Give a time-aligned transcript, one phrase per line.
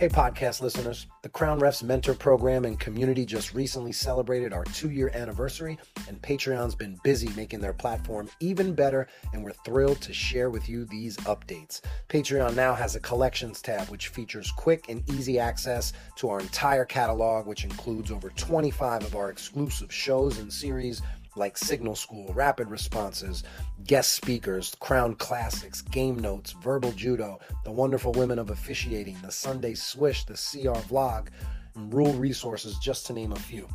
[0.00, 1.06] Hey, podcast listeners.
[1.20, 5.78] The Crown Refs Mentor Program and community just recently celebrated our two year anniversary,
[6.08, 10.70] and Patreon's been busy making their platform even better, and we're thrilled to share with
[10.70, 11.82] you these updates.
[12.08, 16.86] Patreon now has a collections tab, which features quick and easy access to our entire
[16.86, 21.02] catalog, which includes over 25 of our exclusive shows and series
[21.36, 23.44] like Signal School, Rapid Responses,
[23.84, 29.74] guest speakers, Crown Classics, Game Notes, Verbal Judo, The Wonderful Women of Officiating, The Sunday
[29.74, 31.28] Swish, The CR Vlog,
[31.76, 33.68] and Rule Resources, just to name a few.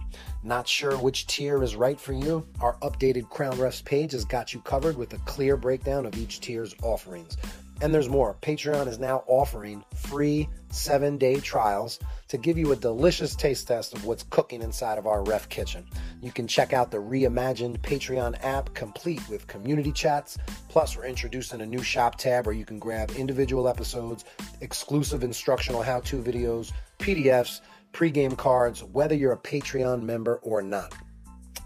[0.44, 2.46] Not sure which tier is right for you?
[2.62, 6.42] Our updated Crown Refs page has got you covered with a clear breakdown of each
[6.42, 7.38] tier's offerings.
[7.82, 8.38] And there's more.
[8.42, 13.94] Patreon is now offering free seven day trials to give you a delicious taste test
[13.94, 15.86] of what's cooking inside of our ref kitchen.
[16.22, 20.38] You can check out the reimagined Patreon app complete with community chats.
[20.70, 24.26] Plus, we're introducing a new shop tab where you can grab individual episodes,
[24.62, 27.62] exclusive instructional how to videos, PDFs,
[27.94, 30.94] pregame cards, whether you're a Patreon member or not.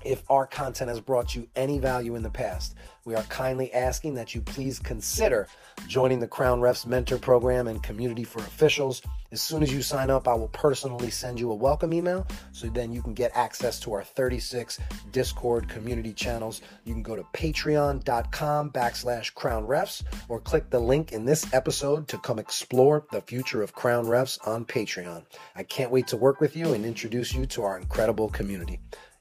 [0.05, 4.13] If our content has brought you any value in the past, we are kindly asking
[4.13, 5.47] that you please consider
[5.87, 9.01] joining the Crown Refs Mentor Program and Community for Officials.
[9.31, 12.67] As soon as you sign up, I will personally send you a welcome email so
[12.67, 14.79] then you can get access to our 36
[15.11, 16.61] Discord community channels.
[16.85, 22.07] You can go to patreon.com backslash Crown Refs or click the link in this episode
[22.07, 25.23] to come explore the future of Crown Refs on Patreon.
[25.55, 28.79] I can't wait to work with you and introduce you to our incredible community.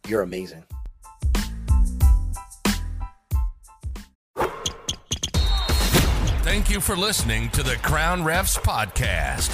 [0.09, 0.65] You're amazing.
[6.41, 9.53] Thank you for listening to the Crown Refs Podcast,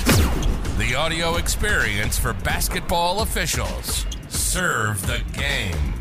[0.79, 4.07] the audio experience for basketball officials.
[4.29, 5.93] Serve the game.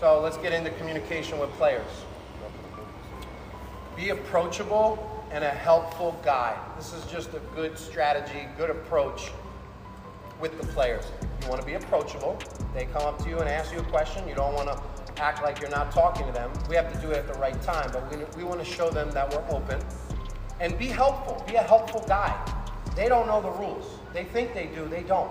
[0.00, 1.86] So let's get into communication with players.
[3.96, 6.58] Be approachable and a helpful guide.
[6.76, 9.30] This is just a good strategy, good approach
[10.40, 11.04] with the players.
[11.42, 12.38] You want to be approachable.
[12.74, 14.26] They come up to you and ask you a question.
[14.28, 16.50] You don't want to act like you're not talking to them.
[16.68, 18.90] We have to do it at the right time, but we, we want to show
[18.90, 19.80] them that we're open.
[20.60, 21.44] And be helpful.
[21.46, 22.34] Be a helpful guy.
[22.96, 23.98] They don't know the rules.
[24.12, 25.30] They think they do, they don't.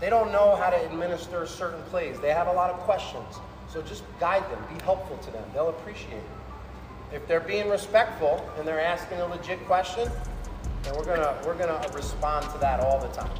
[0.00, 2.18] They don't know how to administer certain plays.
[2.18, 3.36] They have a lot of questions.
[3.68, 5.44] So just guide them, be helpful to them.
[5.52, 6.43] They'll appreciate it.
[7.14, 10.10] If they're being respectful and they're asking a legit question,
[10.82, 13.38] then we're gonna we're gonna respond to that all the time.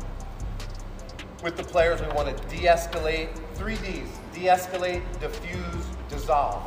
[1.42, 3.28] With the players, we want to de-escalate.
[3.54, 6.62] Three Ds: de-escalate, diffuse, dissolve.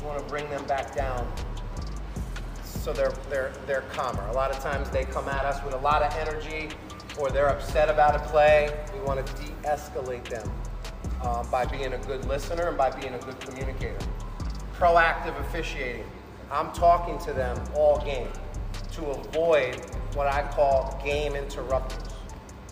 [0.00, 1.30] We want to bring them back down
[2.64, 4.24] so they're they're they're calmer.
[4.28, 6.68] A lot of times they come at us with a lot of energy,
[7.18, 8.70] or they're upset about a play.
[8.94, 10.48] We want to de-escalate them
[11.22, 13.98] uh, by being a good listener and by being a good communicator.
[14.78, 16.06] Proactive officiating.
[16.52, 18.28] I'm talking to them all game
[18.92, 19.76] to avoid
[20.12, 22.12] what I call game interrupters.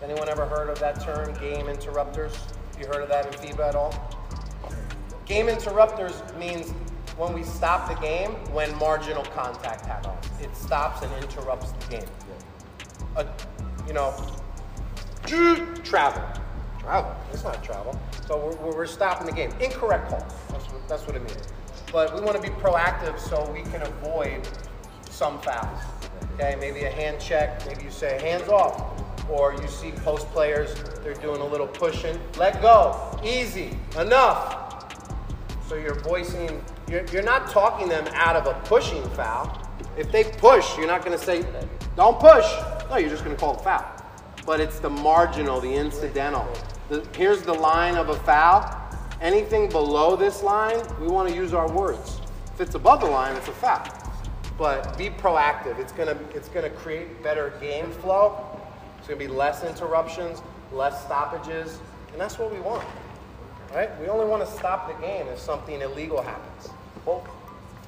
[0.02, 2.36] Anyone ever heard of that term, game interrupters?
[2.78, 3.94] You heard of that in FIBA at all?
[5.24, 6.70] Game interrupters means
[7.16, 10.26] when we stop the game when marginal contact happens.
[10.42, 12.08] It stops and interrupts the game.
[13.16, 13.26] A,
[13.86, 14.12] you know,
[15.84, 16.22] travel.
[16.80, 17.16] Travel.
[17.32, 17.98] It's not travel.
[18.26, 19.52] So we're, we're stopping the game.
[19.58, 20.26] Incorrect call.
[20.50, 21.48] That's what, that's what it means
[21.92, 24.46] but we want to be proactive so we can avoid
[25.10, 25.80] some fouls.
[26.34, 30.74] Okay, maybe a hand check, maybe you say hands off, or you see post players,
[31.02, 32.18] they're doing a little pushing.
[32.38, 34.66] Let go, easy, enough.
[35.68, 39.68] So you're voicing, you're, you're not talking them out of a pushing foul.
[39.96, 41.44] If they push, you're not going to say,
[41.96, 42.46] don't push.
[42.88, 43.84] No, you're just going to call it foul.
[44.46, 46.50] But it's the marginal, the incidental.
[46.88, 48.79] The, here's the line of a foul
[49.20, 52.20] Anything below this line, we want to use our words.
[52.54, 53.86] If it's above the line, it's a foul.
[54.56, 55.78] But be proactive.
[55.78, 58.58] It's gonna it's gonna create better game flow.
[58.98, 60.42] It's gonna be less interruptions,
[60.72, 61.78] less stoppages,
[62.12, 62.86] and that's what we want.
[63.74, 63.90] Right?
[64.00, 66.68] We only want to stop the game if something illegal happens.
[67.06, 67.24] Well,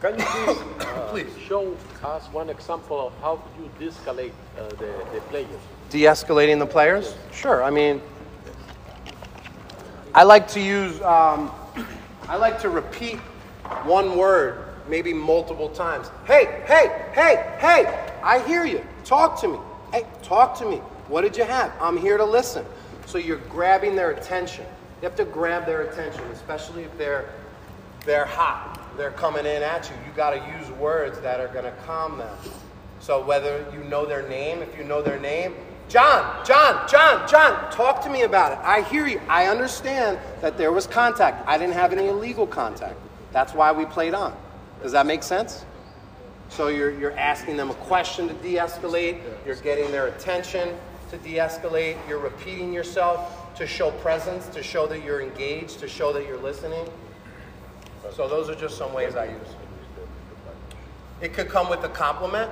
[0.00, 4.93] can you please, uh, please show us one example of how you de-escalate uh, the,
[5.12, 5.49] the players?
[5.90, 7.14] De-escalating the players?
[7.32, 7.62] Sure.
[7.62, 8.00] I mean,
[10.14, 11.50] I like to use, um,
[12.29, 13.17] I like to repeat
[13.85, 16.11] one word maybe multiple times.
[16.26, 18.85] Hey, hey, hey, hey, I hear you.
[19.05, 19.59] Talk to me.
[19.91, 20.76] Hey, talk to me.
[21.09, 21.73] What did you have?
[21.81, 22.67] I'm here to listen.
[23.06, 24.67] So you're grabbing their attention.
[25.00, 27.31] You have to grab their attention, especially if they're
[28.05, 28.97] they're hot.
[28.97, 29.94] They're coming in at you.
[30.06, 32.37] You got to use words that are going to calm them.
[33.00, 35.55] So whether you know their name, if you know their name,
[35.93, 38.59] John, John, John, John, talk to me about it.
[38.65, 39.21] I hear you.
[39.29, 41.47] I understand that there was contact.
[41.47, 42.97] I didn't have any illegal contact.
[43.31, 44.35] That's why we played on.
[44.83, 45.67] Does that make sense?
[46.49, 50.75] So you're, you're asking them a question to de escalate, you're getting their attention
[51.11, 55.89] to de escalate, you're repeating yourself to show presence, to show that you're engaged, to
[55.89, 56.89] show that you're listening.
[58.17, 59.49] So those are just some ways I use.
[61.21, 62.50] It could come with a compliment,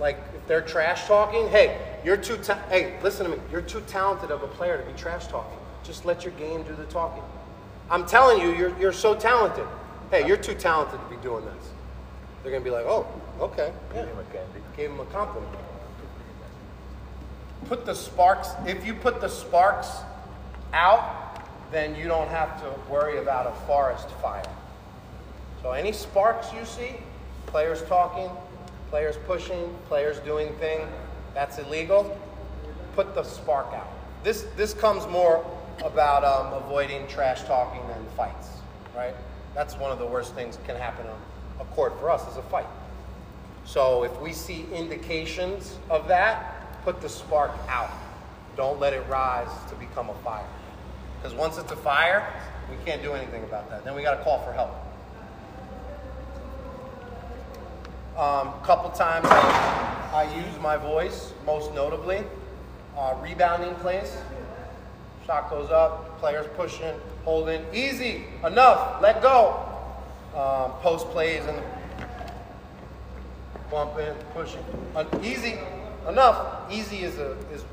[0.00, 3.82] like if they're trash talking, hey, you're too ta- hey, listen to me, you're too
[3.82, 5.58] talented of a player to be trash talking.
[5.84, 7.22] Just let your game do the talking.
[7.90, 9.66] I'm telling you, you're, you're so talented.
[10.10, 11.70] Hey, you're too talented to be doing this.
[12.42, 13.06] They're gonna be like, oh,
[13.40, 14.06] okay, yeah.
[14.76, 15.54] Gave him a compliment.
[17.66, 18.48] Put the sparks.
[18.66, 19.88] If you put the sparks
[20.72, 24.42] out, then you don't have to worry about a forest fire.
[25.62, 26.96] So any sparks you see,
[27.46, 28.30] players talking,
[28.90, 30.86] players pushing, players doing thing,
[31.32, 32.18] that's illegal.
[32.94, 33.88] Put the spark out.
[34.24, 35.44] This this comes more
[35.84, 38.48] about um, avoiding trash talking than fights,
[38.94, 39.14] right?
[39.54, 41.18] That's one of the worst things that can happen on
[41.60, 42.66] a court for us is a fight.
[43.64, 47.90] So if we see indications of that, put the spark out.
[48.56, 50.46] Don't let it rise to become a fire.
[51.16, 52.26] Because once it's a fire,
[52.68, 53.84] we can't do anything about that.
[53.84, 54.70] Then we got to call for help.
[58.09, 62.22] A um, couple times I, I use my voice, most notably,
[62.94, 64.14] uh, rebounding plays.
[65.26, 66.92] Shot goes up, players pushing,
[67.24, 69.66] holding, easy, enough, let go.
[70.36, 71.62] Um, post plays and
[73.70, 74.62] bumping, pushing,
[75.22, 75.58] easy,
[76.06, 76.70] enough.
[76.70, 77.64] Easy is a, is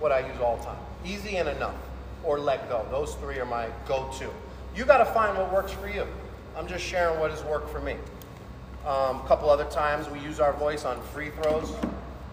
[0.00, 0.78] what I use all the time.
[1.04, 1.76] Easy and enough,
[2.24, 2.84] or let go.
[2.90, 4.30] Those three are my go-to.
[4.74, 6.08] You got to find what works for you.
[6.56, 7.96] I'm just sharing what has worked for me.
[8.86, 11.72] Um, a couple other times we use our voice on free throws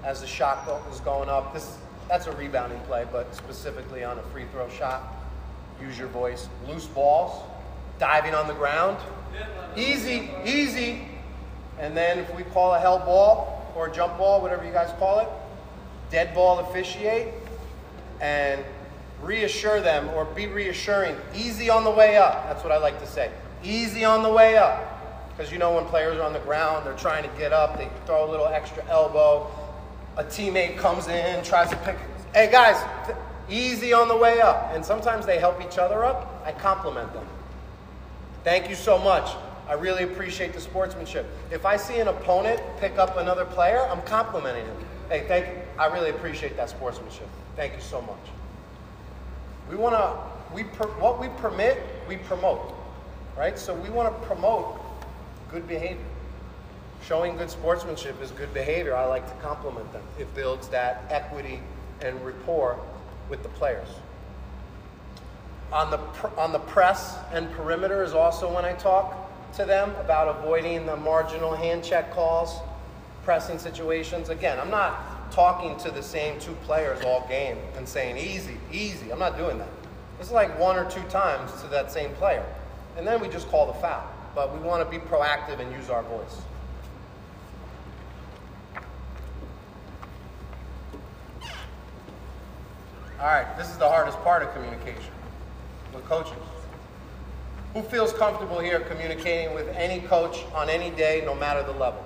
[0.03, 1.51] as the shot go- is going up.
[1.51, 1.77] This
[2.07, 5.01] that's a rebounding play, but specifically on a free throw shot,
[5.81, 6.47] use your voice.
[6.67, 7.41] Loose balls,
[7.97, 8.97] diving on the ground,
[9.75, 11.07] easy, easy.
[11.79, 14.93] And then if we call a held ball or a jump ball, whatever you guys
[14.99, 15.27] call it,
[16.11, 17.29] dead ball officiate,
[18.21, 18.63] and
[19.23, 21.15] reassure them or be reassuring.
[21.33, 22.45] Easy on the way up.
[22.47, 23.31] That's what I like to say.
[23.63, 24.92] Easy on the way up.
[25.35, 27.89] Because you know when players are on the ground, they're trying to get up, they
[28.05, 29.49] throw a little extra elbow.
[30.17, 31.97] A teammate comes in, tries to pick,
[32.35, 32.77] hey guys,
[33.07, 33.17] th-
[33.49, 34.69] easy on the way up.
[34.73, 36.43] And sometimes they help each other up.
[36.45, 37.25] I compliment them.
[38.43, 39.35] Thank you so much.
[39.67, 41.25] I really appreciate the sportsmanship.
[41.49, 44.75] If I see an opponent pick up another player, I'm complimenting him.
[45.09, 45.53] Hey, thank you.
[45.79, 47.27] I really appreciate that sportsmanship.
[47.55, 48.17] Thank you so much.
[49.69, 52.75] We want to, we per, what we permit, we promote,
[53.37, 53.57] right?
[53.57, 54.82] So we want to promote
[55.53, 56.03] good behavior.
[57.05, 58.95] Showing good sportsmanship is good behavior.
[58.95, 60.01] I like to compliment them.
[60.17, 61.59] It builds that equity
[62.01, 62.79] and rapport
[63.29, 63.87] with the players.
[65.71, 65.99] On the,
[66.37, 69.15] on the press and perimeter is also when I talk
[69.53, 72.57] to them about avoiding the marginal hand check calls,
[73.23, 74.29] pressing situations.
[74.29, 79.11] Again, I'm not talking to the same two players all game and saying easy, easy.
[79.11, 79.69] I'm not doing that.
[80.19, 82.45] It's like one or two times to that same player.
[82.97, 84.12] And then we just call the foul.
[84.35, 86.41] But we want to be proactive and use our voice.
[93.19, 95.13] All right, this is the hardest part of communication
[95.93, 96.33] with coaches.
[97.73, 102.03] Who feels comfortable here communicating with any coach on any day, no matter the level?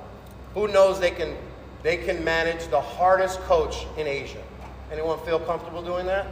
[0.54, 1.36] Who knows they can
[1.84, 4.44] they can manage the hardest coach in Asia?
[4.92, 6.28] Anyone feel comfortable doing that?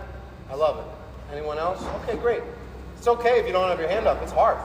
[0.49, 1.35] I love it.
[1.35, 1.83] Anyone else?
[2.03, 2.43] Okay, great.
[2.97, 4.21] It's okay if you don't have your hand up.
[4.21, 4.57] It's hard.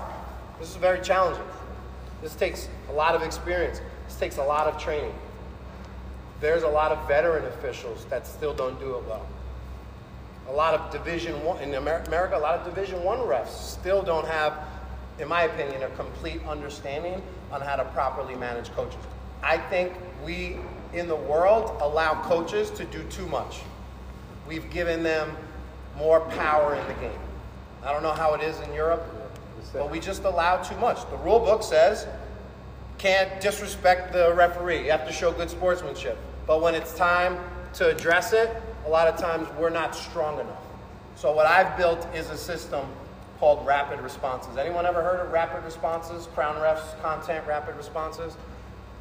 [0.61, 1.43] This is very challenging.
[2.21, 3.81] This takes a lot of experience.
[4.07, 5.14] This takes a lot of training.
[6.40, 9.26] There's a lot of veteran officials that still don't do it well.
[10.49, 14.26] A lot of Division One in America, a lot of Division One refs still don't
[14.26, 14.52] have,
[15.19, 19.00] in my opinion, a complete understanding on how to properly manage coaches.
[19.43, 20.59] I think we
[20.93, 23.61] in the world allow coaches to do too much.
[24.47, 25.35] We've given them
[25.97, 27.19] more power in the game.
[27.83, 29.20] I don't know how it is in Europe,
[29.73, 31.09] but we just allow too much.
[31.11, 32.07] The rule book says
[32.99, 34.85] can't disrespect the referee.
[34.85, 36.19] You have to show good sportsmanship.
[36.47, 37.38] But when it's time
[37.75, 38.50] to address it,
[38.85, 40.67] a lot of times we're not strong enough.
[41.17, 42.87] So what I've built is a system
[43.38, 44.59] called rapid responses.
[44.59, 46.26] Anyone ever heard of rapid responses?
[46.35, 48.37] Crown Refs content rapid responses?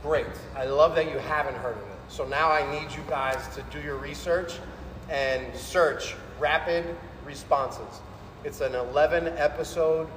[0.02, 0.26] Great.
[0.56, 1.98] I love that you haven't heard of it.
[2.08, 4.54] So now I need you guys to do your research
[5.10, 8.00] and search rapid responses.
[8.46, 10.08] It's an 11 episode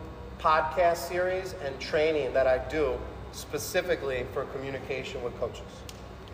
[0.42, 2.98] podcast series and training that I do
[3.30, 5.62] specifically for communication with coaches.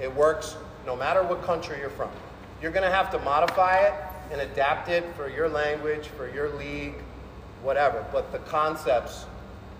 [0.00, 2.08] It works no matter what country you're from.
[2.62, 3.92] You're going to have to modify it
[4.32, 6.94] and adapt it for your language, for your league,
[7.62, 8.02] whatever.
[8.10, 9.26] But the concepts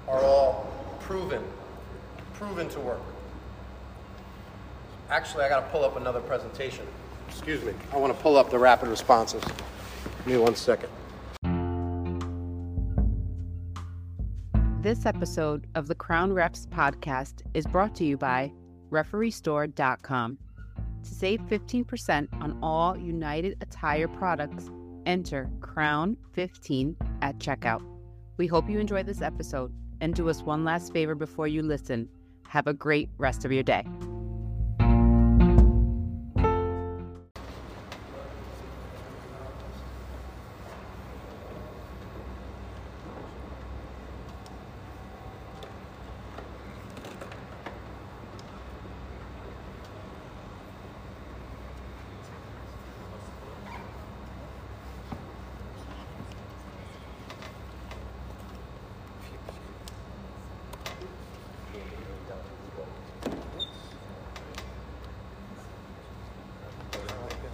[0.06, 0.70] are all
[1.00, 1.42] proven,
[2.34, 3.00] proven to work.
[5.08, 6.86] Actually, I got to pull up another presentation.
[7.30, 7.72] Excuse me.
[7.92, 9.42] I want to pull up the rapid responses.
[10.18, 10.90] Give me one second.
[14.80, 18.52] This episode of the Crown Refs podcast is brought to you by
[18.90, 20.38] RefereeStore.com.
[21.02, 24.70] To save 15% on all United Attire products,
[25.04, 27.82] enter Crown15 at checkout.
[28.36, 32.08] We hope you enjoy this episode and do us one last favor before you listen.
[32.46, 33.84] Have a great rest of your day.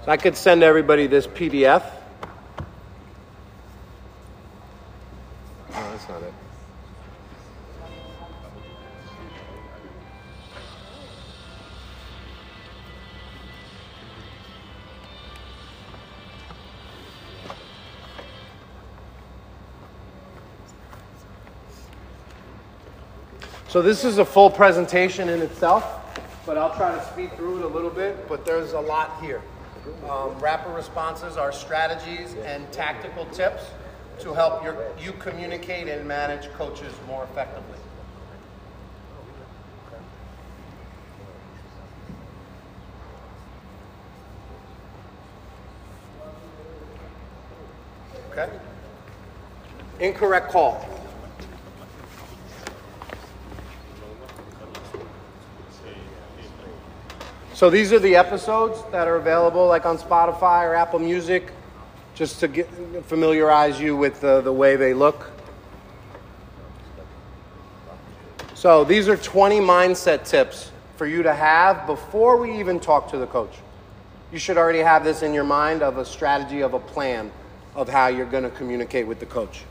[0.05, 1.83] So I could send everybody this PDF.
[5.71, 6.35] No, oh, that's not it.
[23.69, 25.83] So this is a full presentation in itself,
[26.45, 29.41] but I'll try to speed through it a little bit, but there's a lot here.
[30.09, 33.65] Um, rapid responses are strategies and tactical tips
[34.21, 37.79] to help your, you communicate and manage coaches more effectively.
[48.31, 48.51] Okay?
[50.01, 50.94] Incorrect call.
[57.65, 61.51] So these are the episodes that are available, like on Spotify or Apple Music,
[62.15, 62.69] just to get,
[63.07, 65.31] familiarize you with the, the way they look.
[68.53, 73.17] So these are 20 mindset tips for you to have before we even talk to
[73.17, 73.57] the coach.
[74.31, 77.33] You should already have this in your mind of a strategy, of a plan
[77.75, 79.63] of how you're going to communicate with the coach.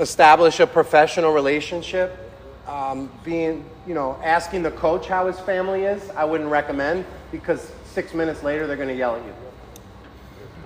[0.00, 2.30] Establish a professional relationship
[2.66, 7.72] um, being, you know, asking the coach how his family is, I wouldn't recommend because
[7.86, 9.34] six minutes later they're going to yell at you.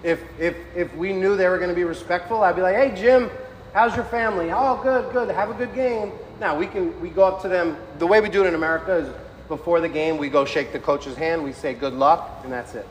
[0.03, 2.95] If, if, if we knew they were going to be respectful, I'd be like, hey,
[2.95, 3.31] Jim,
[3.73, 4.51] how's your family?
[4.53, 5.35] Oh, good, good.
[5.35, 6.13] Have a good game.
[6.39, 7.77] Now, we can, we go up to them.
[7.99, 9.09] The way we do it in America is
[9.49, 12.75] before the game, we go shake the coach's hand, we say good luck, and that's
[12.75, 12.87] it.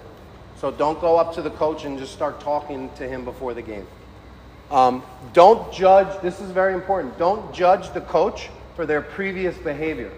[0.57, 3.61] So don't go up to the coach and just start talking to him before the
[3.61, 3.85] game.
[4.71, 7.17] Um, don't judge, this is very important.
[7.17, 10.11] Don't judge the coach for their previous behavior.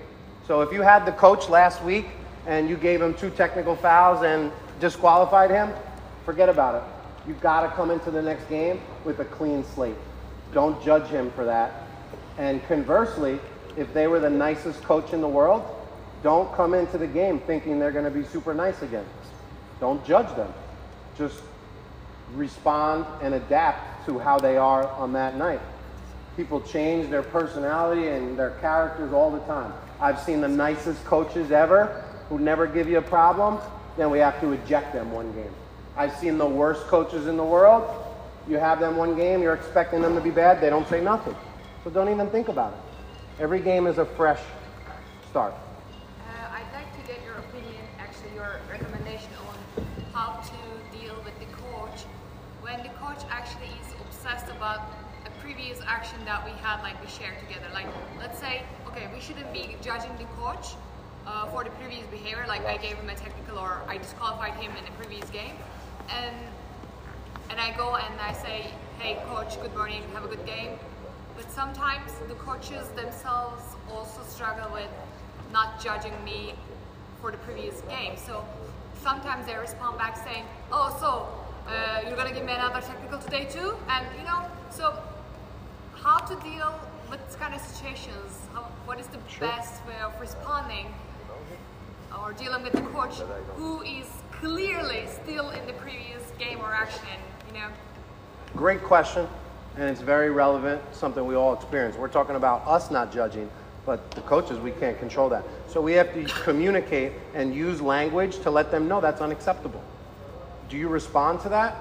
[0.48, 2.08] So if you had the coach last week
[2.46, 5.72] and you gave him two technical fouls and disqualified him,
[6.26, 6.84] forget about it.
[7.28, 9.96] You've got to come into the next game with a clean slate.
[10.54, 11.88] Don't judge him for that.
[12.38, 13.40] And conversely,
[13.76, 15.64] if they were the nicest coach in the world,
[16.24, 19.06] don't come into the game thinking they're going to be super nice again.
[19.80, 20.52] Don't judge them.
[21.18, 21.42] Just
[22.34, 25.62] respond and adapt to how they are on that night.
[26.38, 29.74] People change their personality and their characters all the time.
[30.00, 33.58] I've seen the nicest coaches ever who never give you a problem,
[33.98, 35.52] then we have to eject them one game.
[35.96, 37.90] I've seen the worst coaches in the world.
[38.48, 41.36] You have them one game, you're expecting them to be bad, they don't say nothing.
[41.84, 43.42] So don't even think about it.
[43.42, 44.40] Every game is a fresh
[45.32, 45.56] start.
[45.56, 51.34] Uh, I'd like to get your opinion, actually your recommendation on how to deal with
[51.40, 52.02] the coach
[52.62, 54.82] when the coach actually is obsessed about
[55.48, 57.68] previous action that we had, like we shared together.
[57.74, 57.88] Like,
[58.20, 60.76] let's say, okay, we shouldn't be judging the coach
[61.26, 62.44] uh, for the previous behavior.
[62.50, 65.56] Like, I gave him a technical or I disqualified him in the previous game,
[66.10, 66.36] and
[67.50, 68.66] and I go and I say,
[69.00, 70.72] hey, coach, good morning, have a good game.
[71.38, 74.92] But sometimes the coaches themselves also struggle with
[75.54, 76.56] not judging me
[77.22, 78.18] for the previous game.
[78.18, 78.44] So
[79.02, 80.44] sometimes they respond back saying,
[80.74, 83.78] oh, so uh, you're gonna give me another technical today too?
[83.88, 85.02] And you know, so
[86.04, 88.40] how to deal with this kind of situations?
[88.54, 89.48] How, what is the sure.
[89.48, 90.94] best way of responding
[92.22, 93.16] or dealing with the coach
[93.56, 97.08] who is clearly still in the previous game or action?
[97.48, 97.68] You know.
[98.56, 99.28] Great question,
[99.78, 100.82] and it's very relevant.
[100.94, 101.96] Something we all experience.
[101.98, 103.50] We're talking about us not judging,
[103.86, 105.44] but the coaches we can't control that.
[105.68, 109.84] So we have to communicate and use language to let them know that's unacceptable.
[110.70, 111.76] Do you respond to that?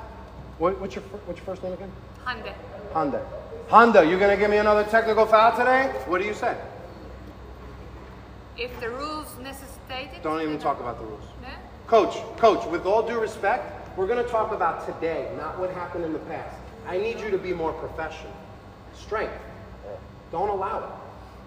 [0.59, 1.93] What, what's your what's your first name again?
[2.25, 2.53] Hande.
[2.93, 3.21] Hande.
[3.69, 5.89] Honda, you gonna give me another technical foul today?
[6.07, 6.57] What do you say?
[8.57, 10.23] If the rules necessitate it.
[10.23, 11.25] Don't even talk about the rules.
[11.43, 11.49] No?
[11.87, 16.05] Coach, coach, with all due respect, we're going to talk about today, not what happened
[16.05, 16.57] in the past.
[16.87, 18.33] I need you to be more professional.
[18.95, 19.35] Strength.
[20.33, 20.91] Don't allow it.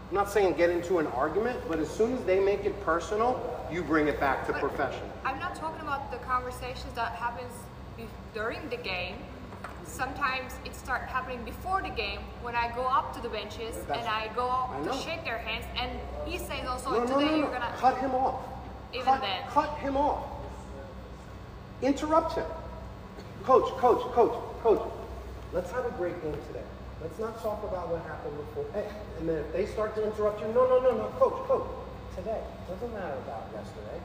[0.09, 3.39] I'm not saying get into an argument, but as soon as they make it personal,
[3.71, 5.09] you bring it back to But professional.
[5.25, 7.53] I'm not talking about the conversations that happens
[8.33, 9.15] during the game.
[9.89, 13.97] Sometimes it starts happening before the game when I go up to the benches That's-
[13.97, 15.91] and I go I to shake their hands and
[16.25, 18.41] he says also No, no, today no, you're gonna Cut him off.
[18.93, 19.41] Even cut, then.
[19.49, 20.23] Cut him off.
[21.81, 22.45] Interrupt him.
[23.43, 24.91] Coach, coach, coach, coach.
[25.53, 26.65] Let's have a great game today.
[27.01, 28.65] Let's not talk about what happened before.
[28.73, 28.87] Hey,
[29.19, 31.67] and then if they start to interrupt you, no, no, no, no, coach, coach.
[32.15, 33.99] Today doesn't matter about yesterday.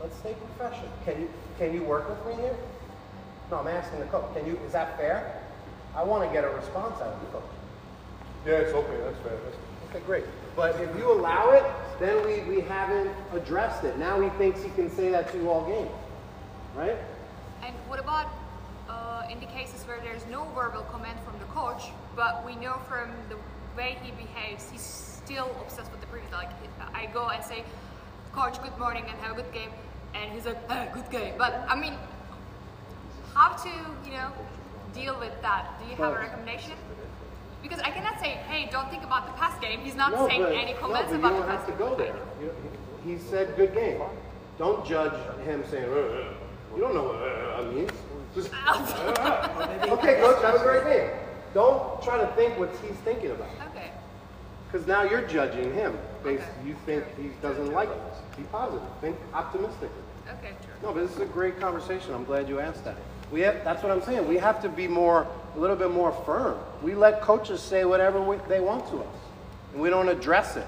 [0.00, 0.90] Let's stay professional.
[1.04, 2.56] Can you can you work with me here?
[3.50, 4.24] No, I'm asking the coach.
[4.34, 4.58] Can you?
[4.66, 5.42] Is that fair?
[5.94, 7.50] I want to get a response out of the coach.
[8.44, 8.96] Yeah, it's okay.
[9.04, 9.38] That's fair.
[9.44, 9.56] That's
[9.90, 10.24] Okay, great.
[10.56, 11.64] But if you allow it,
[12.00, 13.96] then we, we haven't addressed it.
[13.98, 15.88] Now he thinks he can say that to you all game.
[16.74, 16.96] Right?
[17.62, 18.26] And what about
[18.88, 21.84] uh, in the cases where there's no verbal comment from the coach,
[22.14, 23.36] but we know from the
[23.76, 26.32] way he behaves, he's still obsessed with the previous.
[26.32, 26.50] Like
[26.94, 27.64] I go and say,
[28.32, 29.70] "Coach, good morning and have a good game,"
[30.14, 31.94] and he's like, "Hey, good game." But I mean,
[33.36, 33.68] how to
[34.08, 34.32] you know
[34.94, 35.78] deal with that?
[35.78, 36.72] Do you have a recommendation?
[37.62, 40.52] Because I cannot say, "Hey, don't think about the past game." He's not saying but,
[40.52, 41.88] any comments no, but about you the don't past have to game.
[41.88, 42.16] go there.
[42.40, 42.50] You,
[43.04, 44.00] he he said good game.
[44.58, 46.32] Don't judge him saying, "Uh, uh."
[46.74, 47.92] you don't know what uh, uh, means.
[48.34, 48.48] Just,
[49.94, 51.10] okay, coach, have a great game.
[51.54, 53.48] Don't try to think what he's thinking about.
[53.70, 53.90] Okay.
[54.66, 55.96] Because now you're judging him.
[56.22, 56.68] Based, Okay.
[56.68, 58.36] you think he doesn't like it.
[58.36, 58.86] Be positive.
[59.00, 59.88] Think optimistically.
[60.38, 60.52] Okay.
[60.60, 60.74] True.
[60.82, 62.12] No, but this is a great conversation.
[62.12, 62.96] I'm glad you asked that.
[63.30, 64.26] We have, that's what I'm saying.
[64.28, 66.58] We have to be more, a little bit more firm.
[66.82, 69.16] We let coaches say whatever we, they want to us,
[69.72, 70.66] and we don't address it.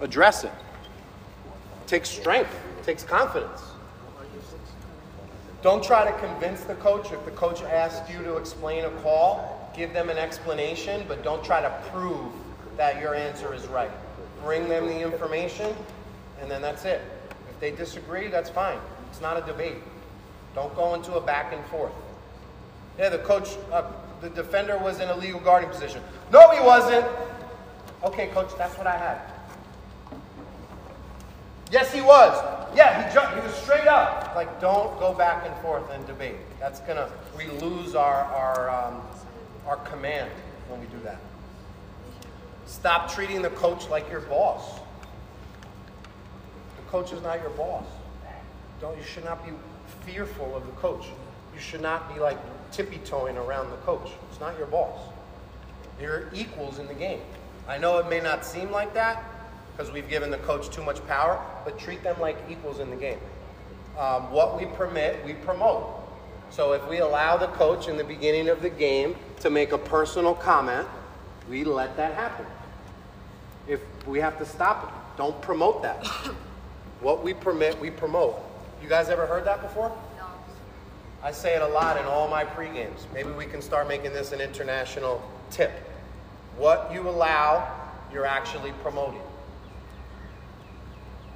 [0.00, 0.52] Address it.
[1.86, 2.54] Takes strength.
[2.84, 3.60] Takes confidence.
[5.60, 7.12] Don't try to convince the coach.
[7.12, 11.44] If the coach asks you to explain a call, give them an explanation, but don't
[11.44, 12.32] try to prove
[12.76, 13.90] that your answer is right.
[14.44, 15.74] Bring them the information,
[16.40, 17.02] and then that's it.
[17.50, 18.78] If they disagree, that's fine.
[19.10, 19.78] It's not a debate.
[20.58, 21.92] Don't go into a back and forth.
[22.98, 26.02] Yeah, the coach, uh, the defender was in a legal guarding position.
[26.32, 27.06] No, he wasn't.
[28.02, 29.20] Okay, coach, that's what I had.
[31.70, 32.36] Yes, he was.
[32.74, 33.36] Yeah, he jumped.
[33.36, 34.34] He was straight up.
[34.34, 36.34] Like, don't go back and forth and debate.
[36.58, 39.00] That's gonna we lose our our um,
[39.64, 40.32] our command
[40.68, 41.20] when we do that.
[42.66, 44.80] Stop treating the coach like your boss.
[46.74, 47.86] The coach is not your boss.
[48.80, 49.52] Don't you should not be
[50.08, 51.06] fearful of the coach.
[51.54, 52.38] You should not be like
[52.72, 54.10] tippy toeing around the coach.
[54.30, 54.98] It's not your boss.
[56.00, 57.20] You're equals in the game.
[57.66, 59.22] I know it may not seem like that
[59.76, 62.96] because we've given the coach too much power, but treat them like equals in the
[62.96, 63.18] game.
[63.98, 65.86] Um, what we permit, we promote.
[66.50, 69.78] So if we allow the coach in the beginning of the game to make a
[69.78, 70.88] personal comment,
[71.50, 72.46] we let that happen.
[73.66, 76.06] If we have to stop it, don't promote that.
[77.00, 78.47] what we permit, we promote.
[78.82, 79.88] You guys ever heard that before?
[80.16, 80.26] No.
[81.22, 83.06] I say it a lot in all my pre-games.
[83.12, 85.72] Maybe we can start making this an international tip.
[86.56, 87.68] What you allow,
[88.12, 89.20] you're actually promoting.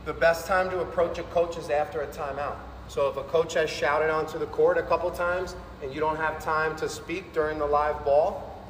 [0.04, 2.56] The best time to approach a coach is after a timeout.
[2.88, 6.16] So if a coach has shouted onto the court a couple times and you don't
[6.16, 8.60] have time to speak during the live ball,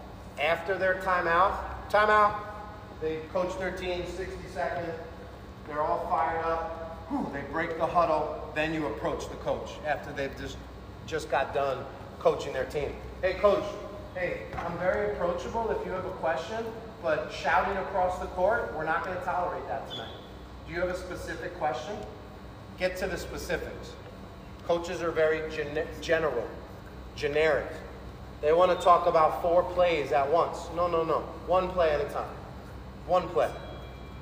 [0.40, 1.56] after their timeout,
[1.90, 2.34] timeout,
[3.00, 4.94] they coach their team 60 seconds,
[5.66, 10.12] they're all fired up, whew, they break the huddle, then you approach the coach after
[10.12, 10.56] they've just,
[11.06, 11.84] just got done
[12.18, 12.94] coaching their team.
[13.20, 13.64] Hey coach,
[14.14, 16.64] hey, I'm very approachable if you have a question,
[17.02, 20.14] but shouting across the court, we're not going to tolerate that tonight.
[20.66, 21.96] Do you have a specific question?
[22.78, 23.92] Get to the specifics.
[24.66, 26.46] Coaches are very gen- general,
[27.16, 27.66] generic.
[28.40, 30.58] They want to talk about four plays at once.
[30.74, 31.20] No, no, no.
[31.46, 32.34] One play at a time.
[33.06, 33.50] One play.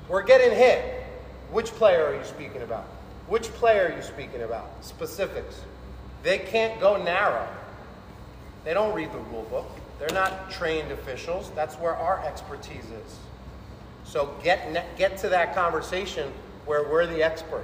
[0.07, 1.03] We're getting hit.
[1.51, 2.87] Which player are you speaking about?
[3.31, 4.69] Which player are you speaking about?
[4.81, 5.61] Specifics.
[6.21, 7.47] They can't go narrow.
[8.65, 9.71] They don't read the rule book.
[9.99, 11.49] They're not trained officials.
[11.55, 13.19] That's where our expertise is.
[14.03, 16.29] So get, get to that conversation
[16.65, 17.63] where we're the expert.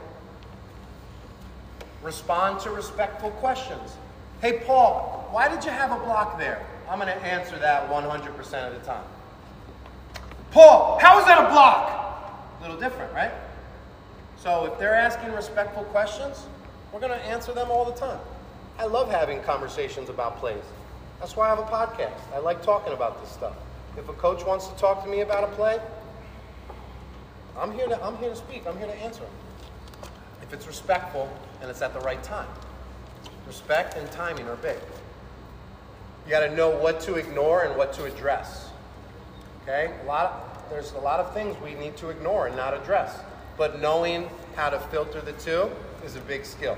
[2.02, 3.98] Respond to respectful questions.
[4.40, 6.66] Hey, Paul, why did you have a block there?
[6.90, 9.04] I'm going to answer that 100% of the time.
[10.52, 12.58] Paul, how is that a block?
[12.58, 13.34] A little different, right?
[14.40, 16.46] So if they're asking respectful questions,
[16.92, 18.20] we're going to answer them all the time.
[18.78, 20.64] I love having conversations about plays.
[21.20, 22.20] That's why I have a podcast.
[22.34, 23.56] I like talking about this stuff.
[23.98, 25.80] If a coach wants to talk to me about a play,
[27.58, 28.68] I'm here to, I'm here to speak.
[28.68, 30.10] I'm here to answer him.
[30.44, 31.30] If it's respectful
[31.62, 32.48] and it's at the right time.
[33.48, 34.78] Respect and timing are big.
[36.26, 38.70] You got to know what to ignore and what to address.
[39.64, 39.94] Okay?
[40.04, 43.20] A lot of, there's a lot of things we need to ignore and not address.
[43.58, 45.70] But knowing how to filter the two
[46.06, 46.78] is a big skill.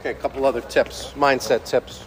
[0.00, 2.04] Okay, a couple other tips, mindset tips.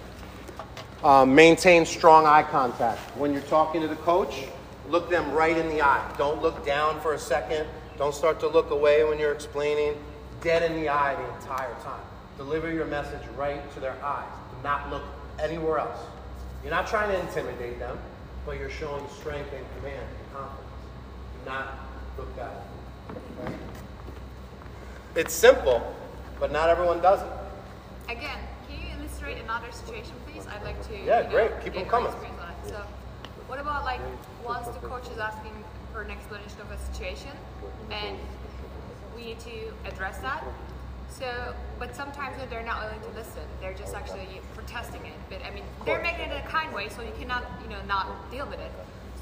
[1.04, 3.00] Um, maintain strong eye contact.
[3.18, 4.46] When you're talking to the coach,
[4.90, 6.12] look them right in the eye.
[6.18, 7.68] Don't look down for a second.
[7.98, 9.96] Don't start to look away when you're explaining.
[10.42, 12.02] Dead in the eye the entire time.
[12.38, 14.32] Deliver your message right to their eyes.
[14.52, 15.04] Do not look
[15.40, 16.00] anywhere else.
[16.64, 17.98] You're not trying to intimidate them,
[18.46, 20.68] but you're showing strength and command and confidence.
[21.44, 21.87] Do not
[25.18, 25.82] It's simple,
[26.40, 27.28] but not everyone does it.
[28.08, 28.38] Again,
[28.70, 30.46] can you illustrate another situation, please?
[30.46, 30.94] I'd like to.
[30.94, 31.52] Yeah, you know, great.
[31.64, 32.14] Keep them coming.
[32.68, 32.84] So,
[33.48, 34.00] what about like
[34.46, 35.54] once the coach is asking
[35.92, 37.32] for an explanation of a situation,
[37.90, 38.16] and
[39.16, 40.44] we need to address that.
[41.10, 43.42] So, but sometimes they're not willing to listen.
[43.60, 45.18] They're just actually protesting it.
[45.30, 47.82] But I mean, they're making it in a kind way, so you cannot, you know,
[47.88, 48.72] not deal with it.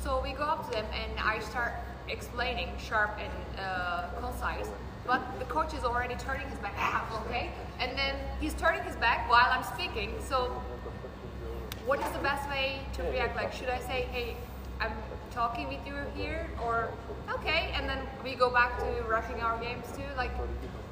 [0.04, 1.72] So we go up to them, and I start
[2.10, 4.68] explaining sharp and uh, concise.
[5.06, 6.74] But the coach is already turning his back.
[6.78, 7.52] Ah, okay.
[7.80, 10.16] And then he's turning his back while I'm speaking.
[10.20, 10.62] So
[11.86, 13.36] what is the best way to react?
[13.36, 14.36] Like, should I say, hey,
[14.80, 14.92] I'm
[15.32, 16.90] talking with you here, or
[17.30, 20.04] okay, and then we go back to rushing our games too?
[20.18, 20.32] Like,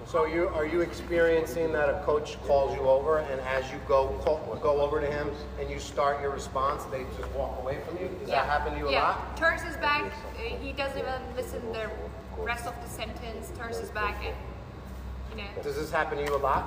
[0.06, 4.08] So you are you experiencing that a coach calls you over, and as you go
[4.24, 7.98] call, go over to him and you start your response, they just walk away from
[7.98, 8.10] you?
[8.20, 9.02] Does that happen to you a yeah.
[9.04, 9.38] lot?
[9.38, 10.04] Turns his back.
[10.04, 11.90] uh, He doesn't even listen the
[12.38, 13.52] rest of the sentence.
[13.58, 14.36] Turns his back, and
[15.32, 16.66] you know, Does this happen to you a lot?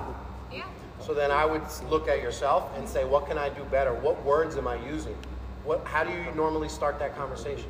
[0.51, 0.63] yeah.
[0.99, 3.93] So then I would look at yourself and say, what can I do better?
[3.93, 5.15] What words am I using?
[5.63, 7.69] What, how do you normally start that conversation?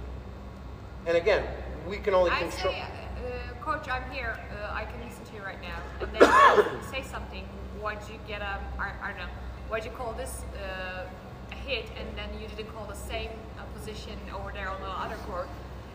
[1.05, 1.45] And again,
[1.87, 2.73] we can only I control.
[2.73, 4.39] say, uh, coach, I'm here.
[4.63, 5.79] Uh, I can to right now.
[6.01, 7.43] And then say something.
[7.81, 8.59] Why'd you get a?
[8.79, 9.33] I, I don't know.
[9.69, 11.05] Why'd you call this uh,
[11.51, 14.87] a hit, and then you didn't call the same uh, position over there on the
[14.87, 15.47] other court?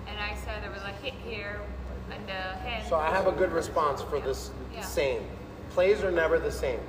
[0.06, 1.60] And I said there was a hit here
[2.10, 2.86] and a hand.
[2.88, 4.82] So I have a good response for this Yeah.
[4.82, 5.22] same.
[5.70, 6.80] Plays are never the same.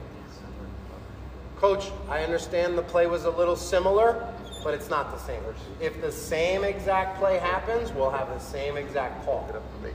[1.58, 4.28] Coach, I understand the play was a little similar,
[4.66, 5.42] but it's not the same.
[5.80, 9.48] If the same exact play happens, we'll have the same exact call.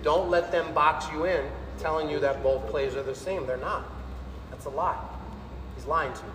[0.02, 1.44] Don't let them box you in
[1.78, 3.46] telling you that both plays are the same.
[3.46, 3.84] They're not.
[4.50, 4.98] That's a lie.
[5.76, 6.32] He's lying to you.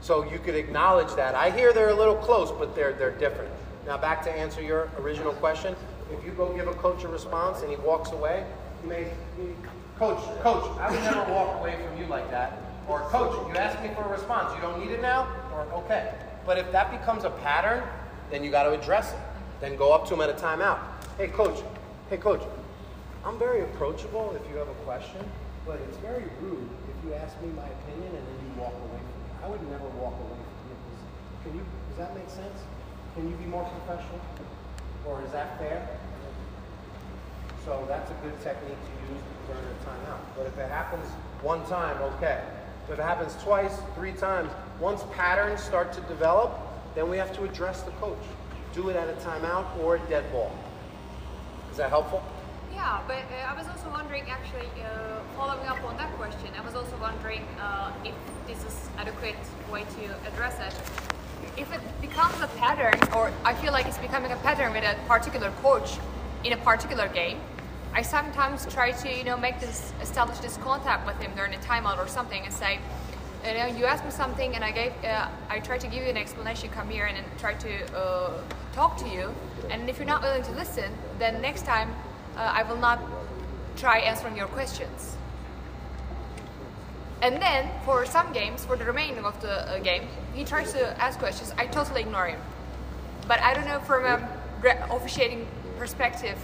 [0.00, 1.34] So you could acknowledge that.
[1.34, 3.50] I hear they're a little close, but they're they're different.
[3.86, 5.74] Now back to answer your original question.
[6.12, 8.44] If you go give a coach a response and he walks away,
[8.82, 9.06] you may,
[9.96, 12.58] coach, coach, I would never walk away from you like that.
[12.86, 14.54] Or coach, you asked me for a response.
[14.54, 15.26] You don't need it now?
[15.54, 16.12] Or okay.
[16.44, 17.82] But if that becomes a pattern,
[18.30, 19.18] then you got to address it.
[19.60, 20.78] Then go up to him at a timeout.
[21.16, 21.62] Hey coach,
[22.10, 22.42] hey coach,
[23.24, 25.24] I'm very approachable if you have a question,
[25.66, 29.00] but it's very rude if you ask me my opinion and then you walk away
[29.00, 29.30] from me.
[29.42, 30.76] I would never walk away from you.
[31.42, 32.60] Can you, does that make sense?
[33.14, 34.20] Can you be more professional?
[35.06, 35.88] Or is that fair?
[37.64, 40.20] So that's a good technique to use during a timeout.
[40.36, 41.06] But if it happens
[41.40, 42.42] one time, okay.
[42.86, 46.60] But if it happens twice, three times, once patterns start to develop,
[46.94, 48.22] then we have to address the coach.
[48.74, 50.52] Do it at a timeout or a dead ball.
[51.70, 52.22] Is that helpful?
[52.84, 56.60] Yeah, but uh, I was also wondering, actually, uh, following up on that question, I
[56.60, 58.14] was also wondering uh, if
[58.46, 59.36] this is adequate
[59.72, 60.74] way to address it.
[61.58, 64.96] If it becomes a pattern, or I feel like it's becoming a pattern with a
[65.08, 65.96] particular coach
[66.44, 67.40] in a particular game,
[67.94, 71.58] I sometimes try to, you know, make this establish this contact with him during a
[71.60, 72.80] timeout or something, and say,
[73.46, 76.10] you know, you asked me something, and I gave, uh, I tried to give you
[76.10, 76.68] an explanation.
[76.68, 78.42] Come here and then try to uh,
[78.74, 79.34] talk to you.
[79.70, 81.88] And if you're not willing to listen, then next time
[82.36, 83.00] uh, I will not
[83.76, 85.16] try answering your questions.
[87.22, 91.02] And then for some games, for the remaining of the uh, game, he tries to
[91.02, 91.52] ask questions.
[91.56, 92.40] I totally ignore him.
[93.26, 94.28] But I don't know from a
[94.90, 95.46] officiating
[95.78, 96.38] perspective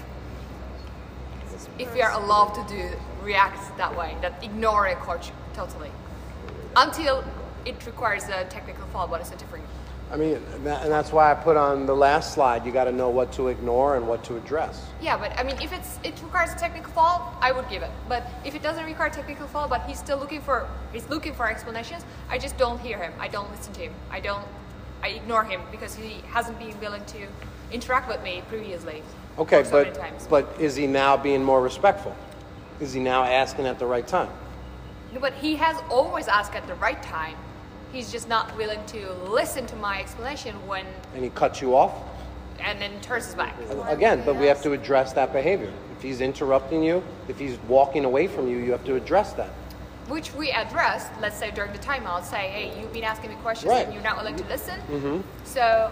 [1.79, 2.90] if we are allowed to do
[3.22, 5.90] react that way, that ignore a coach totally,
[6.76, 7.24] until
[7.66, 9.07] it requires a technical foul.
[9.07, 9.66] But it's a different.
[10.12, 12.84] I mean, and that- and that's why I put on the last slide, you got
[12.84, 14.82] to know what to ignore and what to address.
[15.00, 17.90] Yeah, but I mean, if it's it requires a technical foul, I would give it.
[18.08, 21.48] But if it doesn't require technical foul, but he's still looking for he's looking for
[21.48, 23.12] explanations, I just don't hear him.
[23.20, 23.94] I don't listen to him.
[24.10, 24.44] I don't.
[25.02, 27.26] I ignore him because he hasn't been willing to
[27.72, 29.02] interact with me previously.
[29.38, 30.26] Okay, so many but, times.
[30.28, 32.14] but is he now being more respectful?
[32.80, 34.28] Is he now asking at the right time?
[35.12, 37.36] No, but he has always asked at the right time.
[37.92, 41.92] He's just not willing to listen to my explanation when And he cuts you off?
[42.62, 43.55] and then turns his back.
[43.88, 45.72] Again, but we have to address that behavior.
[45.96, 49.48] If he's interrupting you, if he's walking away from you, you have to address that.
[50.09, 53.70] Which we addressed, let's say during the timeout, say, hey, you've been asking me questions
[53.70, 53.87] Right.
[53.87, 54.79] and you're not willing to listen.
[54.90, 55.20] Mm-hmm.
[55.44, 55.90] So,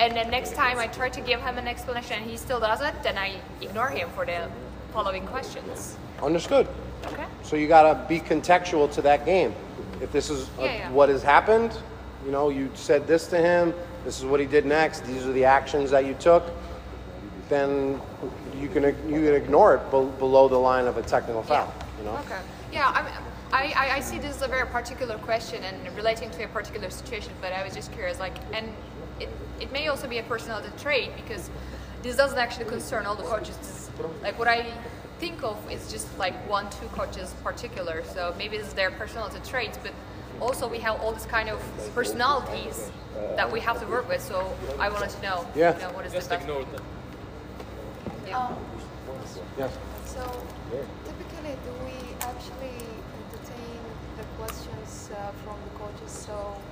[0.00, 3.02] and then next time I try to give him an explanation and he still doesn't,
[3.04, 4.48] then I ignore him for the
[4.92, 5.96] following questions.
[6.20, 6.66] Understood?
[7.06, 7.26] Okay?
[7.44, 9.54] So you gotta be contextual to that game.
[10.00, 10.90] If this is uh, Yeah, yeah.
[10.90, 11.76] what has happened,
[12.24, 15.32] you know, you said this to him, this is what he did next, these are
[15.32, 16.44] the actions that you took,
[17.48, 18.00] then
[18.58, 21.72] you can you can ignore it be- below the line of a technical foul.
[21.98, 22.16] You know?
[22.18, 22.38] Okay.
[22.72, 23.12] Yeah, I, mean,
[23.52, 26.88] I, I, I see this as a very particular question and relating to a particular
[26.88, 28.72] situation, but I was just curious, like, and
[29.18, 29.28] it,
[29.60, 31.50] it may also be a personality trait because
[32.02, 33.56] this doesn't actually concern all the coaches.
[33.58, 33.90] This,
[34.22, 34.72] like, what I
[35.20, 39.38] think of is just like one, two coaches particular, so maybe this is their personality
[39.46, 39.92] traits, but
[40.40, 41.60] also we have all this kind of
[41.94, 42.90] personalities
[43.36, 44.36] that we have to work with, so
[44.78, 45.74] I wanted to know, Yeah.
[45.76, 46.48] you know, what is Just the best.
[46.48, 46.84] ignore them.
[48.26, 48.38] Yeah.
[48.38, 48.56] Um,
[49.58, 49.72] Yes.
[50.06, 50.22] so
[51.04, 52.78] typically, do we actually
[53.20, 53.80] entertain
[54.16, 56.10] the questions uh, from the coaches?
[56.12, 56.69] So they would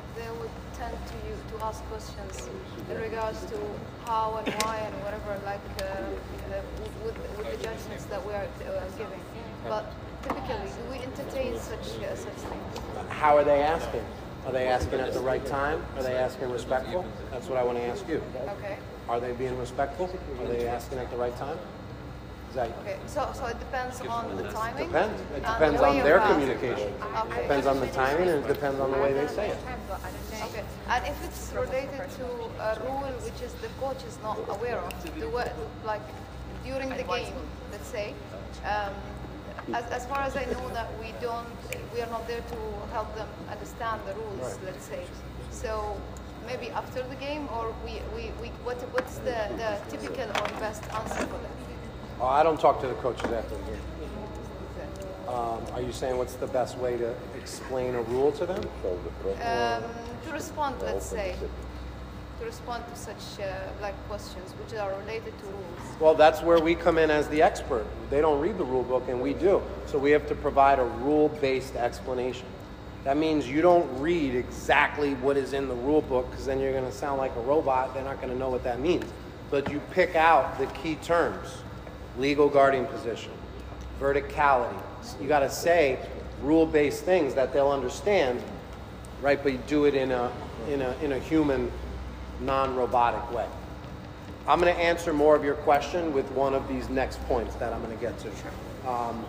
[0.79, 2.49] tend to you to ask questions
[2.91, 3.59] in regards to
[4.07, 6.63] how and why and whatever, like uh, uh,
[7.05, 9.21] with, with the judgments that we are uh, giving.
[9.65, 12.79] But typically, do we entertain such uh, such things?
[13.09, 14.05] How are they asking?
[14.47, 15.85] Are they asking at the right time?
[15.97, 17.05] Are they asking respectful?
[17.33, 18.23] That's what I want to ask you.
[18.57, 18.79] Okay.
[19.09, 20.09] Are they being respectful?
[20.41, 21.59] Are they asking at the right time?
[22.49, 22.97] Is that Okay.
[23.07, 24.87] So so it depends on the timing.
[24.89, 25.21] depends?
[25.21, 26.33] It and depends the way on you their ask.
[26.33, 26.93] communication.
[27.23, 27.43] Okay.
[27.43, 29.59] Depends on the timing and it depends on the way they say it.
[30.49, 32.25] Okay, and if it's related to
[32.69, 35.51] a rule which is the coach is not aware of, the way,
[35.85, 36.01] like
[36.65, 37.35] during the game,
[37.73, 38.15] let's say,
[38.65, 38.93] um,
[39.75, 41.47] as, as far as I know that we don't,
[41.93, 42.59] we are not there to
[42.93, 45.05] help them understand the rules, let's say.
[45.51, 46.01] So
[46.47, 50.83] maybe after the game, or we, we, we what, what's the, the typical or best
[50.95, 51.68] answer for that?
[52.21, 53.81] Oh, I don't talk to the coaches after the game.
[55.29, 58.61] Um, are you saying what's the best way to explain a rule to them?
[58.85, 59.85] Um,
[60.27, 61.37] to respond, let's say,
[62.41, 66.01] to respond to such uh, like questions which are related to rules.
[66.01, 67.87] Well, that's where we come in as the expert.
[68.11, 69.63] They don't read the rule book, and we do.
[69.87, 72.47] So we have to provide a rule based explanation.
[73.05, 76.73] That means you don't read exactly what is in the rule book because then you're
[76.73, 77.95] going to sound like a robot.
[77.95, 79.05] They're not going to know what that means.
[79.51, 81.49] But you pick out the key terms
[82.17, 83.33] legal guarding position,
[84.01, 84.81] verticality.
[85.21, 85.99] You got to say
[86.43, 88.43] rule based things that they'll understand,
[89.21, 89.43] right?
[89.43, 90.33] But you do it in a,
[90.69, 91.71] in a, in a human,
[92.41, 93.47] non robotic way.
[94.47, 97.73] I'm going to answer more of your question with one of these next points that
[97.73, 98.89] I'm going to get to.
[98.89, 99.27] Um,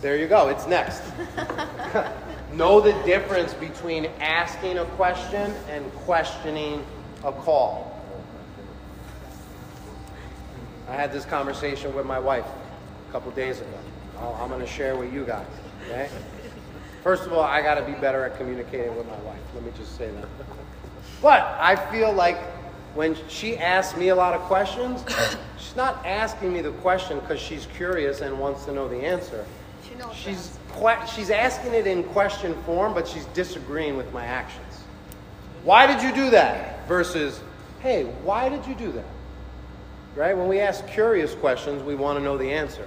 [0.00, 0.48] there you go.
[0.48, 1.02] It's next.
[2.52, 6.84] know the difference between asking a question and questioning
[7.24, 7.91] a call.
[10.92, 12.44] I had this conversation with my wife
[13.08, 13.78] a couple days ago.
[14.20, 15.46] I'll- I'm going to share with you guys.
[15.88, 16.06] Okay.
[17.02, 19.40] First of all, I got to be better at communicating with my wife.
[19.54, 20.26] Let me just say that.
[21.22, 22.38] But I feel like
[22.94, 25.02] when she asks me a lot of questions,
[25.56, 29.46] she's not asking me the question because she's curious and wants to know the answer.
[29.88, 34.26] She knows She's que- she's asking it in question form, but she's disagreeing with my
[34.26, 34.84] actions.
[35.64, 36.86] Why did you do that?
[36.86, 37.40] Versus,
[37.80, 39.04] hey, why did you do that?
[40.14, 40.36] Right?
[40.36, 42.86] When we ask curious questions, we want to know the answer.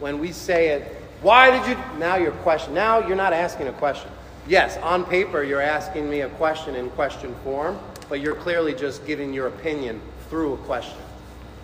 [0.00, 1.76] When we say it, why did you?
[1.98, 2.74] Now you're question.
[2.74, 4.10] Now you're not asking a question.
[4.48, 9.06] Yes, on paper you're asking me a question in question form, but you're clearly just
[9.06, 10.98] giving your opinion through a question.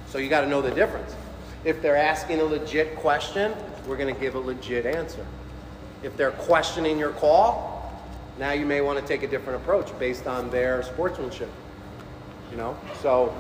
[0.09, 1.17] So you got to know the difference.
[1.65, 3.53] If they're asking a legit question,
[3.87, 5.27] we're going to give a legit answer.
[6.05, 7.93] If they're questioning your call,
[8.39, 11.51] now you may want to take a different approach based on their sportsmanship.
[12.53, 13.35] You know, so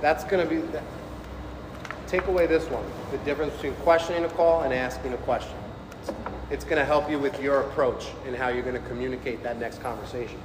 [0.00, 0.60] that's going to be.
[0.68, 0.84] That.
[2.08, 5.56] Take away this one: the difference between questioning a call and asking a question.
[6.50, 9.58] It's going to help you with your approach and how you're going to communicate that
[9.58, 10.38] next conversation.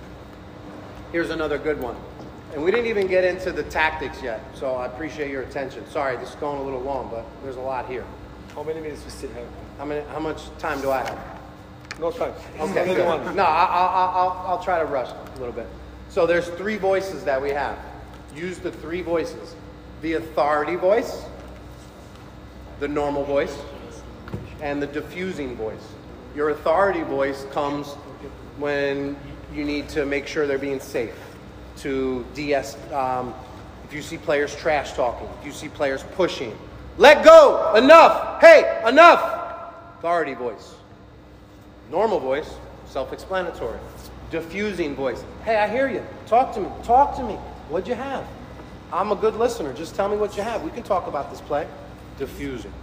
[1.13, 1.95] Here's another good one.
[2.53, 5.89] And we didn't even get into the tactics yet, so I appreciate your attention.
[5.89, 8.03] Sorry, this is going a little long, but there's a lot here.
[8.53, 9.47] How many minutes we still have?
[9.77, 11.39] How, many, how much time do I have?
[11.99, 12.33] No time.
[12.59, 12.93] Okay.
[12.95, 15.67] No, I, I, I, I'll, I'll try to rush a little bit.
[16.09, 17.79] So there's three voices that we have.
[18.35, 19.55] Use the three voices.
[20.01, 21.23] The authority voice,
[22.79, 23.57] the normal voice,
[24.61, 25.83] and the diffusing voice.
[26.35, 27.87] Your authority voice comes
[28.57, 29.15] when
[29.53, 31.15] you need to make sure they're being safe.
[31.77, 33.33] To DS, um,
[33.85, 36.55] if you see players trash talking, if you see players pushing,
[36.97, 39.73] let go, enough, hey, enough.
[39.97, 40.75] Authority voice.
[41.89, 42.49] Normal voice,
[42.93, 43.79] Self-explanatory.
[44.29, 45.23] Diffusing voice.
[45.43, 46.05] Hey, I hear you.
[46.27, 46.69] Talk to me.
[46.83, 47.35] Talk to me.
[47.69, 48.23] What'd you have?
[48.91, 49.73] I'm a good listener.
[49.73, 50.61] Just tell me what you have.
[50.61, 51.67] We can talk about this play.
[52.17, 52.73] Diffusing.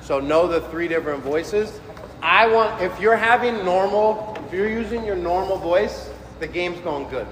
[0.00, 1.80] So know the three different voices.
[2.22, 7.08] I want if you're having normal, if you're using your normal voice, the game's going
[7.08, 7.26] good.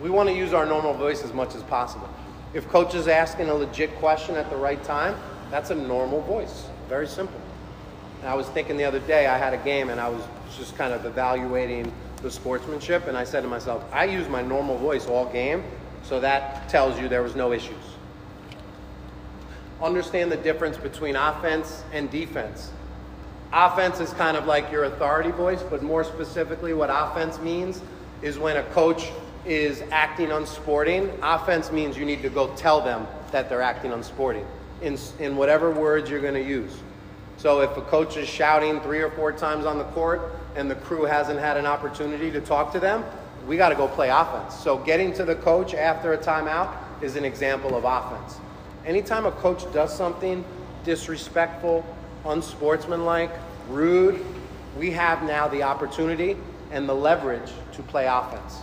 [0.00, 2.08] We want to use our normal voice as much as possible.
[2.52, 5.16] If coach is asking a legit question at the right time,
[5.50, 6.66] that's a normal voice.
[6.88, 7.40] Very simple.
[8.20, 10.22] And I was thinking the other day, I had a game and I was
[10.56, 14.78] just kind of evaluating the sportsmanship, and I said to myself, I use my normal
[14.78, 15.62] voice all game,
[16.02, 17.84] so that tells you there was no issues.
[19.82, 22.70] Understand the difference between offense and defense.
[23.52, 27.80] Offense is kind of like your authority voice, but more specifically, what offense means
[28.22, 29.10] is when a coach
[29.44, 31.10] is acting unsporting.
[31.22, 34.46] Offense means you need to go tell them that they're acting unsporting
[34.80, 36.76] in, in whatever words you're going to use.
[37.36, 40.76] So if a coach is shouting three or four times on the court and the
[40.76, 43.04] crew hasn't had an opportunity to talk to them,
[43.46, 44.54] we got to go play offense.
[44.54, 48.38] So getting to the coach after a timeout is an example of offense.
[48.86, 50.44] Anytime a coach does something
[50.84, 51.84] disrespectful,
[52.26, 53.30] unsportsmanlike,
[53.68, 54.24] rude,
[54.78, 56.36] we have now the opportunity
[56.70, 58.58] and the leverage to play offense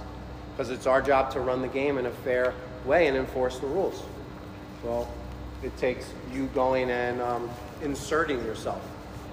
[0.51, 2.53] because it's our job to run the game in a fair
[2.85, 4.03] way and enforce the rules.
[4.83, 5.09] Well,
[5.63, 7.49] it takes you going and um,
[7.81, 8.81] inserting yourself.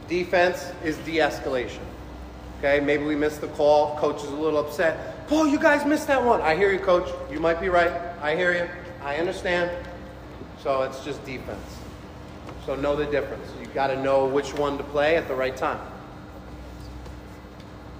[0.08, 1.80] Defense is de escalation.
[2.58, 3.96] Okay, maybe we missed the call.
[3.98, 5.28] Coach is a little upset.
[5.28, 6.40] Paul, you guys missed that one.
[6.40, 7.08] I hear you, coach.
[7.30, 7.92] You might be right.
[8.22, 8.68] I hear you.
[9.04, 9.70] I understand.
[10.62, 11.78] So it's just defense.
[12.66, 13.46] So know the difference.
[13.60, 15.80] You got to know which one to play at the right time.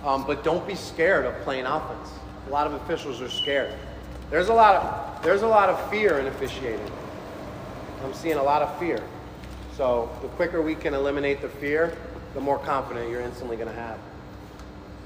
[0.04, 2.10] Um, but don't be scared of playing offense.
[2.46, 3.74] A lot of officials are scared.
[4.30, 6.90] There's a lot of there's a lot of fear in officiating.
[8.04, 9.02] I'm seeing a lot of fear.
[9.76, 11.96] So the quicker we can eliminate the fear,
[12.34, 13.98] the more confident you're instantly going to have.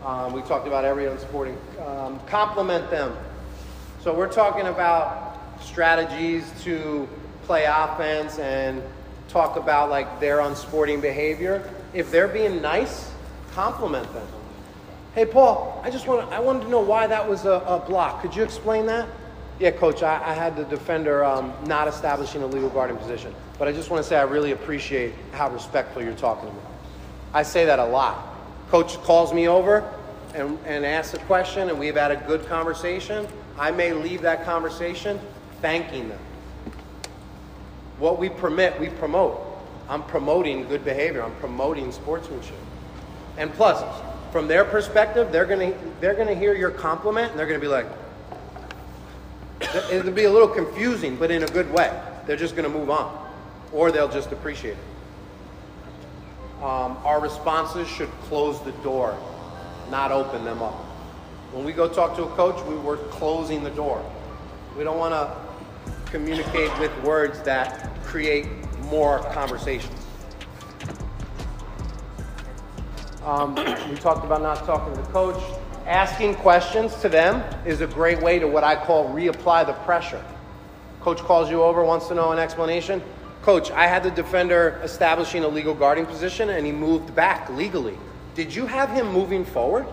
[0.04, 1.56] Um, we talked about every unsporting.
[1.86, 3.16] Um, compliment them.
[4.02, 7.08] So we're talking about strategies to
[7.44, 8.82] play offense and
[9.28, 11.68] talk about like their unsporting behavior.
[11.94, 13.10] If they're being nice,
[13.52, 14.26] compliment them.
[15.14, 18.22] Hey, Paul, I just want I wanted to know why that was a, a block.
[18.22, 19.08] Could you explain that?
[19.58, 23.34] Yeah, coach, I, I had the defender um, not establishing a legal guarding position.
[23.58, 26.60] But I just want to say I really appreciate how respectful you're talking to me.
[27.32, 28.34] I say that a lot.
[28.70, 29.88] Coach calls me over
[30.34, 33.28] and, and asks a question, and we've had a good conversation.
[33.58, 35.20] I may leave that conversation
[35.60, 36.18] thanking them.
[38.02, 39.40] What we permit, we promote.
[39.88, 42.58] I'm promoting good behavior, I'm promoting sportsmanship.
[43.38, 43.80] And plus,
[44.32, 47.86] from their perspective, they're gonna they're gonna hear your compliment and they're gonna be like,
[49.92, 51.96] it'll be a little confusing, but in a good way.
[52.26, 53.24] They're just gonna move on,
[53.72, 56.64] or they'll just appreciate it.
[56.64, 59.16] Um, our responses should close the door,
[59.92, 60.74] not open them up.
[61.52, 64.04] When we go talk to a coach, we were closing the door.
[64.76, 65.51] We don't want to
[66.12, 68.46] communicate with words that create
[68.90, 69.98] more conversations.
[73.24, 75.42] Um, we talked about not talking to the coach.
[75.86, 80.22] Asking questions to them is a great way to what I call reapply the pressure.
[81.00, 83.02] Coach calls you over, wants to know an explanation.
[83.40, 87.96] Coach, I had the defender establishing a legal guarding position and he moved back legally.
[88.34, 89.86] Did you have him moving forward?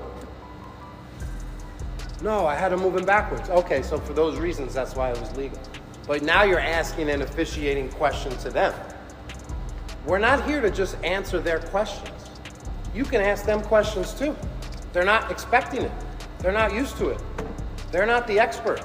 [2.21, 3.49] No, I had him moving backwards.
[3.49, 5.57] Okay, so for those reasons, that's why it was legal.
[6.09, 8.73] But now you're asking an officiating question to them.
[10.07, 12.31] We're not here to just answer their questions.
[12.95, 14.35] You can ask them questions too.
[14.91, 15.91] They're not expecting it,
[16.39, 17.21] they're not used to it,
[17.91, 18.83] they're not the expert.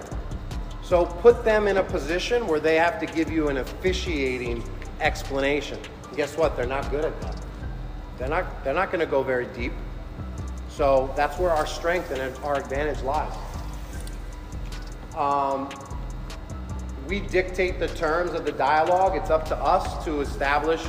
[0.82, 4.62] So put them in a position where they have to give you an officiating
[5.00, 5.78] explanation.
[6.06, 6.58] And guess what?
[6.58, 7.42] They're not good at that.
[8.18, 9.72] They're not, they're not going to go very deep.
[10.68, 13.32] So that's where our strength and our advantage lies.
[15.16, 15.70] Um,
[17.06, 19.16] we dictate the terms of the dialogue.
[19.16, 20.82] It's up to us to establish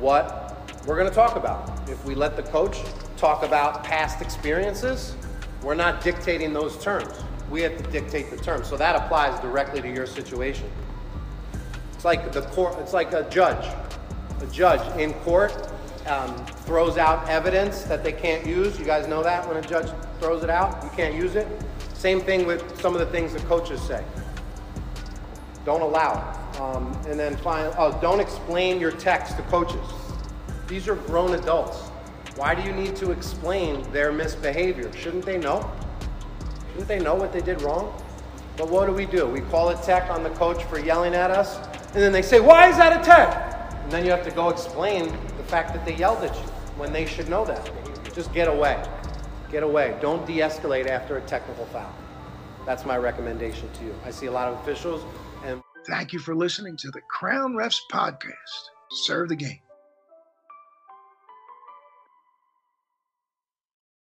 [0.00, 1.88] what we're going to talk about.
[1.88, 2.78] If we let the coach
[3.16, 5.14] talk about past experiences,
[5.62, 7.12] we're not dictating those terms.
[7.50, 8.66] We have to dictate the terms.
[8.66, 10.70] So that applies directly to your situation.
[11.92, 12.76] It's like the court.
[12.80, 13.66] It's like a judge.
[14.40, 15.52] A judge in court
[16.06, 18.78] um, throws out evidence that they can't use.
[18.78, 21.46] You guys know that when a judge throws it out, you can't use it.
[21.92, 24.02] Same thing with some of the things the coaches say.
[25.64, 26.60] Don't allow it.
[26.60, 29.86] Um, and then finally, oh, don't explain your techs to coaches.
[30.66, 31.88] These are grown adults.
[32.36, 34.92] Why do you need to explain their misbehavior?
[34.92, 35.70] Shouldn't they know?
[36.70, 37.92] Shouldn't they know what they did wrong?
[38.56, 39.26] But what do we do?
[39.26, 41.56] We call a tech on the coach for yelling at us,
[41.94, 43.72] and then they say, Why is that a tech?
[43.82, 45.06] And then you have to go explain
[45.36, 46.42] the fact that they yelled at you
[46.76, 47.70] when they should know that.
[48.14, 48.82] Just get away.
[49.50, 49.96] Get away.
[50.00, 51.92] Don't de escalate after a technical foul.
[52.66, 53.94] That's my recommendation to you.
[54.04, 55.02] I see a lot of officials
[55.86, 58.70] Thank you for listening to the Crown Refs Podcast.
[58.90, 59.60] Serve the game.